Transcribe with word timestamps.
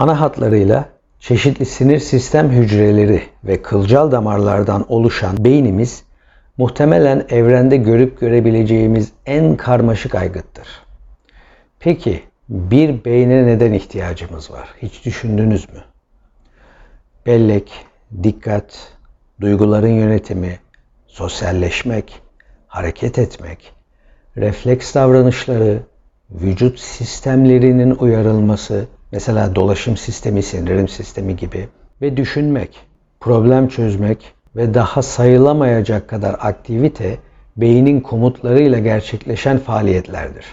Ana 0.00 0.20
hatlarıyla 0.20 0.88
çeşitli 1.18 1.66
sinir 1.66 1.98
sistem 1.98 2.50
hücreleri 2.50 3.22
ve 3.44 3.62
kılcal 3.62 4.10
damarlardan 4.10 4.92
oluşan 4.92 5.44
beynimiz 5.44 6.02
muhtemelen 6.56 7.26
evrende 7.28 7.76
görüp 7.76 8.20
görebileceğimiz 8.20 9.12
en 9.26 9.56
karmaşık 9.56 10.14
aygıttır. 10.14 10.68
Peki 11.80 12.22
bir 12.48 13.04
beyne 13.04 13.46
neden 13.46 13.72
ihtiyacımız 13.72 14.50
var? 14.50 14.68
Hiç 14.82 15.04
düşündünüz 15.04 15.68
mü? 15.68 15.80
Bellek, 17.26 17.72
dikkat, 18.22 18.92
duyguların 19.40 19.92
yönetimi, 19.92 20.58
sosyalleşmek, 21.06 22.22
hareket 22.66 23.18
etmek, 23.18 23.72
refleks 24.36 24.94
davranışları, 24.94 25.82
vücut 26.30 26.80
sistemlerinin 26.80 27.90
uyarılması, 27.90 28.86
mesela 29.12 29.54
dolaşım 29.54 29.96
sistemi, 29.96 30.42
sindirim 30.42 30.88
sistemi 30.88 31.36
gibi 31.36 31.68
ve 32.02 32.16
düşünmek, 32.16 32.78
problem 33.20 33.68
çözmek 33.68 34.32
ve 34.56 34.74
daha 34.74 35.02
sayılamayacak 35.02 36.08
kadar 36.08 36.36
aktivite 36.40 37.18
beynin 37.56 38.00
komutlarıyla 38.00 38.78
gerçekleşen 38.78 39.58
faaliyetlerdir. 39.58 40.44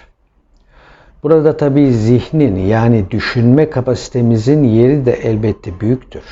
Burada 1.22 1.56
tabi 1.56 1.92
zihnin 1.92 2.56
yani 2.56 3.10
düşünme 3.10 3.70
kapasitemizin 3.70 4.64
yeri 4.64 5.06
de 5.06 5.12
elbette 5.12 5.80
büyüktür. 5.80 6.24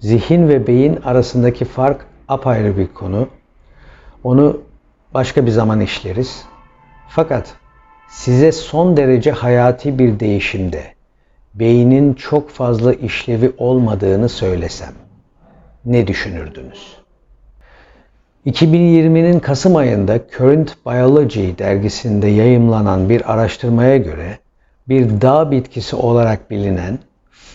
Zihin 0.00 0.48
ve 0.48 0.66
beyin 0.66 0.96
arasındaki 1.04 1.64
fark 1.64 2.06
apayrı 2.28 2.76
bir 2.76 2.86
konu. 2.86 3.28
Onu 4.24 4.60
başka 5.14 5.46
bir 5.46 5.50
zaman 5.50 5.80
işleriz. 5.80 6.44
Fakat 7.08 7.54
size 8.08 8.52
son 8.52 8.96
derece 8.96 9.30
hayati 9.30 9.98
bir 9.98 10.20
değişimde 10.20 10.82
beynin 11.54 12.14
çok 12.14 12.50
fazla 12.50 12.94
işlevi 12.94 13.52
olmadığını 13.58 14.28
söylesem 14.28 14.92
ne 15.84 16.06
düşünürdünüz? 16.06 16.96
2020'nin 18.46 19.40
Kasım 19.40 19.76
ayında 19.76 20.18
Current 20.38 20.76
Biology 20.86 21.50
dergisinde 21.58 22.26
yayımlanan 22.26 23.08
bir 23.08 23.32
araştırmaya 23.32 23.96
göre 23.96 24.38
bir 24.88 25.20
dağ 25.20 25.50
bitkisi 25.50 25.96
olarak 25.96 26.50
bilinen 26.50 26.98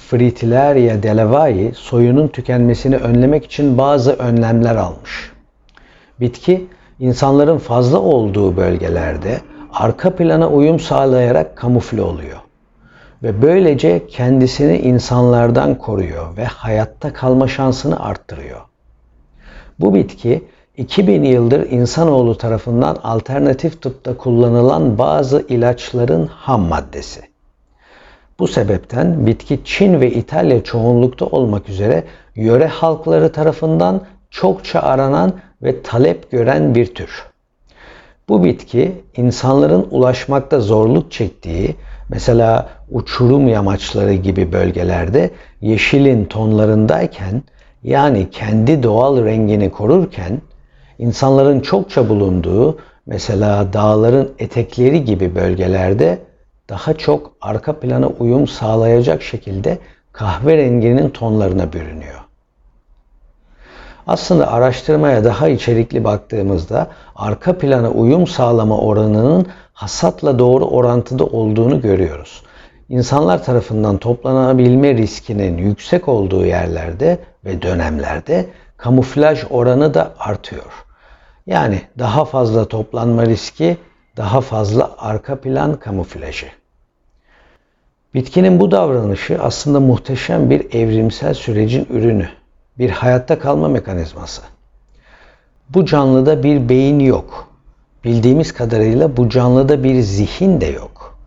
Fritillaria 0.10 1.04
delavayi 1.04 1.74
soyunun 1.76 2.28
tükenmesini 2.28 2.96
önlemek 2.96 3.46
için 3.46 3.78
bazı 3.78 4.14
önlemler 4.14 4.76
almış. 4.76 5.32
Bitki 6.20 6.68
insanların 7.00 7.58
fazla 7.58 8.00
olduğu 8.00 8.58
bölgelerde 8.58 9.42
arka 9.74 10.16
plana 10.16 10.50
uyum 10.50 10.80
sağlayarak 10.80 11.56
kamufle 11.56 12.02
oluyor 12.02 12.45
ve 13.24 13.42
böylece 13.42 14.08
kendisini 14.08 14.78
insanlardan 14.78 15.78
koruyor 15.78 16.38
ve 16.38 16.46
hayatta 16.46 17.14
kalma 17.14 17.48
şansını 17.48 18.00
arttırıyor. 18.00 18.62
Bu 19.80 19.94
bitki 19.94 20.44
2000 20.78 21.24
yıldır 21.24 21.70
insanoğlu 21.72 22.38
tarafından 22.38 22.98
alternatif 23.04 23.82
tıpta 23.82 24.18
kullanılan 24.18 24.98
bazı 24.98 25.46
ilaçların 25.50 26.28
ham 26.28 26.62
maddesi. 26.62 27.22
Bu 28.40 28.48
sebepten 28.48 29.28
bitki 29.28 29.60
Çin 29.66 30.02
ve 30.02 30.12
İtalya 30.12 30.64
çoğunlukta 30.64 31.26
olmak 31.26 31.70
üzere 31.70 32.04
yöre 32.36 32.68
halkları 32.68 33.32
tarafından 33.32 34.02
çokça 34.30 34.80
aranan 34.80 35.34
ve 35.64 35.82
talep 35.82 36.32
gören 36.32 36.76
bir 36.76 36.96
tür. 36.96 37.24
Bu 38.30 38.44
bitki 38.44 38.92
insanların 39.18 39.88
ulaşmakta 39.92 40.60
zorluk 40.60 41.12
çektiği 41.12 41.76
mesela 42.10 42.70
uçurum 42.90 43.48
yamaçları 43.48 44.14
gibi 44.14 44.52
bölgelerde 44.52 45.32
yeşilin 45.62 46.26
tonlarındayken 46.26 47.44
yani 47.84 48.30
kendi 48.30 48.84
doğal 48.84 49.26
rengini 49.26 49.72
korurken 49.72 50.42
insanların 51.00 51.60
çokça 51.60 52.10
bulunduğu 52.10 52.78
mesela 53.06 53.74
dağların 53.74 54.32
etekleri 54.40 55.06
gibi 55.06 55.36
bölgelerde 55.36 56.20
daha 56.70 56.94
çok 56.94 57.32
arka 57.42 57.80
plana 57.80 58.08
uyum 58.08 58.48
sağlayacak 58.48 59.24
şekilde 59.24 59.78
kahverenginin 60.12 61.10
tonlarına 61.10 61.74
bürünüyor. 61.74 62.25
Aslında 64.08 64.52
araştırmaya 64.52 65.24
daha 65.24 65.48
içerikli 65.48 66.04
baktığımızda 66.04 66.88
arka 67.16 67.58
plana 67.58 67.90
uyum 67.90 68.28
sağlama 68.28 68.78
oranının 68.78 69.48
hasatla 69.74 70.40
doğru 70.40 70.66
orantıda 70.66 71.26
olduğunu 71.26 71.82
görüyoruz. 71.82 72.44
İnsanlar 72.90 73.44
tarafından 73.44 73.98
toplanabilme 73.98 74.94
riskinin 74.94 75.58
yüksek 75.58 76.08
olduğu 76.08 76.46
yerlerde 76.46 77.20
ve 77.46 77.62
dönemlerde 77.62 78.46
kamuflaj 78.78 79.44
oranı 79.50 79.94
da 79.94 80.14
artıyor. 80.20 80.86
Yani 81.48 81.82
daha 82.00 82.26
fazla 82.26 82.66
toplanma 82.66 83.26
riski, 83.26 83.78
daha 84.18 84.42
fazla 84.42 84.96
arka 84.98 85.42
plan 85.42 85.80
kamuflajı. 85.80 86.48
Bitkinin 88.14 88.60
bu 88.60 88.72
davranışı 88.72 89.40
aslında 89.42 89.80
muhteşem 89.80 90.50
bir 90.50 90.74
evrimsel 90.74 91.34
sürecin 91.34 91.88
ürünü, 91.90 92.30
bir 92.80 92.90
hayatta 92.90 93.40
kalma 93.40 93.68
mekanizması. 93.68 94.42
Bu 95.70 95.86
canlıda 95.86 96.44
bir 96.44 96.70
beyin 96.70 97.00
yok. 97.00 97.48
Bildiğimiz 98.04 98.54
kadarıyla 98.54 99.18
bu 99.18 99.30
canlıda 99.30 99.84
bir 99.84 100.02
zihin 100.02 100.62
de 100.62 100.66
yok. 100.66 101.18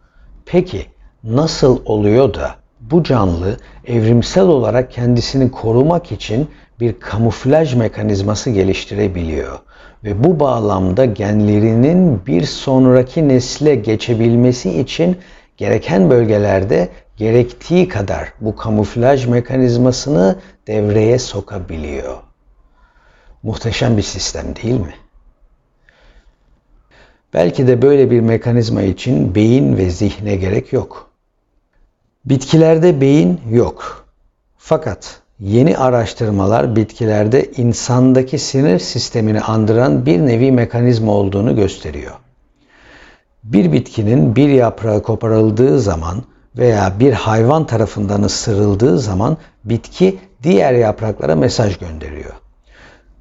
Peki 0.46 0.86
nasıl 1.24 1.80
oluyor 1.84 2.34
da 2.34 2.54
bu 2.80 3.02
canlı 3.02 3.56
evrimsel 3.86 4.44
olarak 4.44 4.92
kendisini 4.92 5.50
korumak 5.50 6.12
için 6.12 6.48
bir 6.80 7.00
kamuflaj 7.00 7.74
mekanizması 7.74 8.50
geliştirebiliyor 8.50 9.58
ve 10.04 10.24
bu 10.24 10.40
bağlamda 10.40 11.04
genlerinin 11.04 12.26
bir 12.26 12.42
sonraki 12.42 13.28
nesle 13.28 13.74
geçebilmesi 13.74 14.80
için 14.80 15.16
gereken 15.58 16.10
bölgelerde 16.10 16.88
gerektiği 17.16 17.88
kadar 17.88 18.32
bu 18.40 18.56
kamuflaj 18.56 19.26
mekanizmasını 19.26 20.38
devreye 20.66 21.18
sokabiliyor. 21.18 22.16
Muhteşem 23.42 23.96
bir 23.96 24.02
sistem 24.02 24.56
değil 24.56 24.80
mi? 24.80 24.94
Belki 27.34 27.66
de 27.66 27.82
böyle 27.82 28.10
bir 28.10 28.20
mekanizma 28.20 28.82
için 28.82 29.34
beyin 29.34 29.76
ve 29.76 29.90
zihne 29.90 30.36
gerek 30.36 30.72
yok. 30.72 31.10
Bitkilerde 32.24 33.00
beyin 33.00 33.40
yok. 33.50 34.06
Fakat 34.58 35.22
Yeni 35.40 35.78
araştırmalar 35.78 36.76
bitkilerde 36.76 37.50
insandaki 37.56 38.38
sinir 38.38 38.78
sistemini 38.78 39.40
andıran 39.40 40.06
bir 40.06 40.18
nevi 40.18 40.52
mekanizma 40.52 41.12
olduğunu 41.12 41.56
gösteriyor. 41.56 42.14
Bir 43.44 43.72
bitkinin 43.72 44.36
bir 44.36 44.48
yaprağı 44.48 45.02
koparıldığı 45.02 45.80
zaman 45.80 46.22
veya 46.56 46.92
bir 47.00 47.12
hayvan 47.12 47.66
tarafından 47.66 48.22
ısırıldığı 48.22 48.98
zaman 48.98 49.36
bitki 49.64 50.18
diğer 50.42 50.72
yapraklara 50.72 51.36
mesaj 51.36 51.78
gönderiyor. 51.78 52.32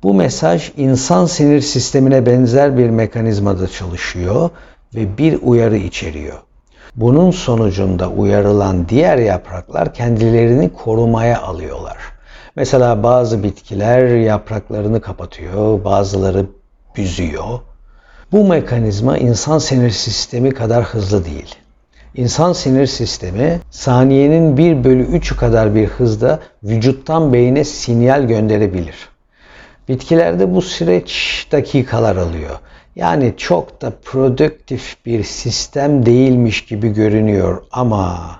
Bu 0.04 0.14
mesaj 0.14 0.72
insan 0.78 1.26
sinir 1.26 1.62
sistemine 1.62 2.26
benzer 2.26 2.78
bir 2.78 2.90
mekanizmada 2.90 3.68
çalışıyor 3.68 4.50
ve 4.96 5.18
bir 5.18 5.40
uyarı 5.42 5.78
içeriyor. 5.78 6.38
Bunun 6.96 7.32
sonucunda 7.32 8.10
uyarılan 8.10 8.90
diğer 8.90 9.18
yapraklar 9.18 9.94
kendilerini 9.94 10.74
korumaya 10.74 11.42
alıyorlar. 11.42 11.98
Mesela 12.56 13.04
bazı 13.04 13.44
bitkiler 13.44 14.16
yapraklarını 14.16 15.02
kapatıyor, 15.02 15.84
bazıları 15.84 16.46
büzüyor. 16.96 17.60
Bu 18.32 18.48
mekanizma 18.48 19.18
insan 19.18 19.58
sinir 19.58 19.90
sistemi 19.90 20.52
kadar 20.52 20.84
hızlı 20.84 21.26
değil. 21.26 21.56
İnsan 22.16 22.54
sinir 22.54 22.86
sistemi 22.86 23.60
saniyenin 23.72 24.58
1 24.58 24.84
bölü 24.84 25.18
3'ü 25.18 25.38
kadar 25.38 25.76
bir 25.76 25.88
hızda 25.88 26.40
vücuttan 26.64 27.34
beyne 27.34 27.64
sinyal 27.64 28.28
gönderebilir. 28.28 29.10
Bitkilerde 29.90 30.56
bu 30.56 30.62
süreç 30.62 31.48
dakikalar 31.52 32.16
alıyor. 32.16 32.60
Yani 32.96 33.34
çok 33.38 33.82
da 33.82 33.94
produktif 34.04 35.06
bir 35.06 35.24
sistem 35.24 36.06
değilmiş 36.06 36.66
gibi 36.66 36.94
görünüyor 36.94 37.64
ama 37.72 38.32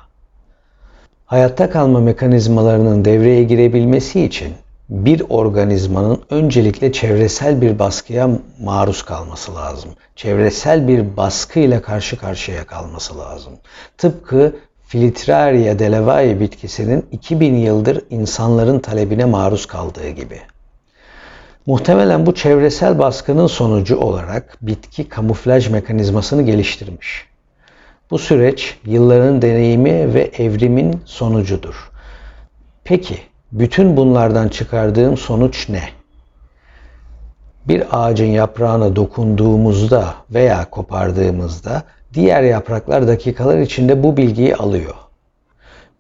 hayatta 1.26 1.70
kalma 1.70 2.00
mekanizmalarının 2.00 3.06
devreye 3.06 3.44
girebilmesi 3.44 4.22
için 4.24 4.54
bir 4.90 5.24
organizmanın 5.30 6.24
öncelikle 6.30 6.92
çevresel 6.92 7.62
bir 7.62 7.80
baskıya 7.80 8.30
maruz 8.64 9.04
kalması 9.04 9.56
lazım. 9.56 9.92
Çevresel 10.16 10.88
bir 10.88 11.18
baskıyla 11.18 11.82
karşı 11.82 12.20
karşıya 12.20 12.66
kalması 12.66 13.18
lazım. 13.18 13.54
Tıpkı 13.98 14.56
Filtraria 14.88 15.80
delavae 15.80 16.40
bitkisinin 16.40 17.06
2000 17.12 17.56
yıldır 17.56 18.02
insanların 18.10 18.80
talebine 18.80 19.26
maruz 19.26 19.66
kaldığı 19.66 20.10
gibi. 20.10 20.40
Muhtemelen 21.66 22.26
bu 22.26 22.36
çevresel 22.36 23.00
baskının 23.00 23.48
sonucu 23.48 23.98
olarak 23.98 24.58
bitki 24.62 25.10
kamuflaj 25.10 25.70
mekanizmasını 25.70 26.42
geliştirmiş. 26.42 27.26
Bu 28.12 28.18
süreç 28.18 28.78
yılların 28.86 29.42
deneyimi 29.42 30.14
ve 30.14 30.32
evrimin 30.38 31.02
sonucudur. 31.06 31.92
Peki 32.84 33.18
bütün 33.52 33.98
bunlardan 33.98 34.48
çıkardığım 34.48 35.18
sonuç 35.18 35.70
ne? 35.70 35.84
Bir 37.68 37.84
ağacın 37.92 38.26
yaprağına 38.26 38.96
dokunduğumuzda 38.96 40.14
veya 40.30 40.70
kopardığımızda 40.70 41.84
diğer 42.14 42.44
yapraklar 42.44 43.08
dakikalar 43.08 43.58
içinde 43.58 44.04
bu 44.04 44.18
bilgiyi 44.18 44.56
alıyor. 44.56 44.94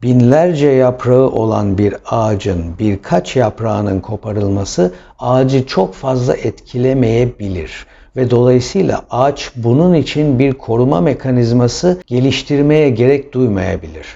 Binlerce 0.03 0.67
yaprağı 0.67 1.29
olan 1.29 1.77
bir 1.77 1.95
ağacın 2.05 2.79
birkaç 2.79 3.35
yaprağının 3.35 3.99
koparılması 3.99 4.93
ağacı 5.19 5.65
çok 5.65 5.93
fazla 5.93 6.35
etkilemeyebilir 6.35 7.87
ve 8.15 8.31
dolayısıyla 8.31 9.05
ağaç 9.09 9.51
bunun 9.55 9.93
için 9.93 10.39
bir 10.39 10.53
koruma 10.53 11.01
mekanizması 11.01 12.01
geliştirmeye 12.07 12.89
gerek 12.89 13.33
duymayabilir. 13.33 14.07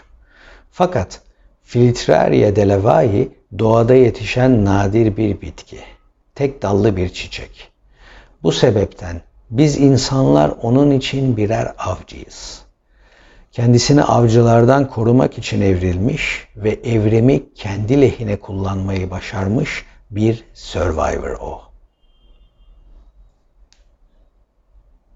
Fakat 0.72 1.22
Filtraria 1.72 2.56
delavayi 2.56 3.32
doğada 3.60 3.94
yetişen 3.94 4.66
nadir 4.66 5.18
bir 5.18 5.42
bitki. 5.42 5.80
Tek 6.36 6.62
dallı 6.62 6.98
bir 6.98 7.10
çiçek. 7.10 7.72
Bu 8.44 8.52
sebepten 8.52 9.22
biz 9.50 9.78
insanlar 9.78 10.54
onun 10.62 10.92
için 10.92 11.38
birer 11.38 11.74
avcıyız. 11.78 12.62
Kendisini 13.52 14.04
avcılardan 14.04 14.88
korumak 14.88 15.38
için 15.38 15.62
evrilmiş 15.62 16.48
ve 16.56 16.70
evrimi 16.70 17.54
kendi 17.56 18.02
lehine 18.02 18.36
kullanmayı 18.36 19.12
başarmış 19.12 19.86
bir 20.10 20.44
survivor 20.54 21.38
o. 21.42 21.71